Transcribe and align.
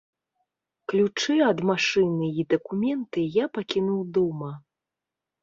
Ключы 0.91 1.35
ад 1.49 1.59
машыны 1.71 2.29
і 2.41 2.47
дакументы 2.55 3.27
я 3.43 3.53
пакінуў 3.59 4.01
дома. 4.19 4.51